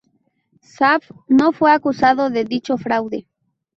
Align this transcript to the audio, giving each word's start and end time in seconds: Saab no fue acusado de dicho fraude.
Saab 0.63 1.03
no 1.31 1.51
fue 1.51 1.69
acusado 1.71 2.31
de 2.31 2.43
dicho 2.43 2.75
fraude. 2.77 3.27